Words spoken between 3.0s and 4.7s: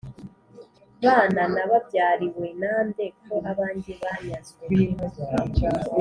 ko abanjye banyazwe